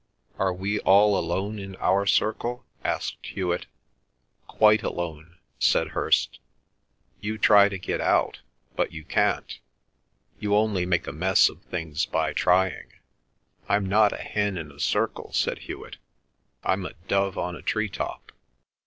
"Are 0.39 0.51
we 0.51 0.79
all 0.79 1.15
alone 1.15 1.59
in 1.59 1.75
our 1.75 2.07
circle?" 2.07 2.65
asked 2.83 3.23
Hewet. 3.23 3.67
"Quite 4.47 4.81
alone," 4.81 5.37
said 5.59 5.89
Hirst. 5.89 6.39
"You 7.19 7.37
try 7.37 7.69
to 7.69 7.77
get 7.77 8.01
out, 8.01 8.39
but 8.75 8.91
you 8.91 9.03
can't. 9.03 9.59
You 10.39 10.55
only 10.55 10.87
make 10.87 11.05
a 11.05 11.11
mess 11.13 11.49
of 11.49 11.61
things 11.65 12.07
by 12.07 12.33
trying." 12.33 12.93
"I'm 13.69 13.85
not 13.85 14.11
a 14.11 14.17
hen 14.23 14.57
in 14.57 14.71
a 14.71 14.79
circle," 14.79 15.33
said 15.33 15.59
Hewet. 15.69 15.97
"I'm 16.63 16.83
a 16.87 16.93
dove 17.07 17.37
on 17.37 17.55
a 17.55 17.61
tree 17.61 17.87
top." 17.87 18.31